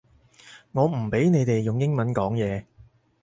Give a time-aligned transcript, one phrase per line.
[0.71, 2.65] 我唔畀你哋用英文講嘢